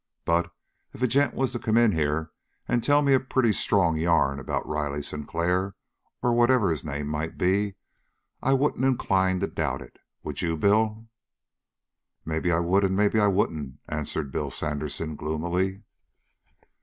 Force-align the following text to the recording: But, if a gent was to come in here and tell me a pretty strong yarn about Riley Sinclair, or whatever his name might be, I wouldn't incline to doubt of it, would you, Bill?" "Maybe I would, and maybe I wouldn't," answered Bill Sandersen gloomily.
But, 0.25 0.51
if 0.93 1.03
a 1.03 1.07
gent 1.07 1.35
was 1.35 1.51
to 1.51 1.59
come 1.59 1.77
in 1.77 1.91
here 1.91 2.31
and 2.67 2.83
tell 2.83 3.03
me 3.03 3.13
a 3.13 3.19
pretty 3.19 3.51
strong 3.53 3.97
yarn 3.97 4.39
about 4.39 4.67
Riley 4.67 5.03
Sinclair, 5.03 5.75
or 6.23 6.33
whatever 6.33 6.71
his 6.71 6.83
name 6.83 7.05
might 7.05 7.37
be, 7.37 7.75
I 8.41 8.53
wouldn't 8.53 8.83
incline 8.83 9.41
to 9.41 9.45
doubt 9.47 9.81
of 9.81 9.89
it, 9.89 9.99
would 10.23 10.41
you, 10.41 10.57
Bill?" 10.57 11.05
"Maybe 12.25 12.51
I 12.51 12.57
would, 12.61 12.83
and 12.83 12.95
maybe 12.95 13.19
I 13.19 13.27
wouldn't," 13.27 13.75
answered 13.87 14.31
Bill 14.31 14.49
Sandersen 14.49 15.15
gloomily. 15.15 15.83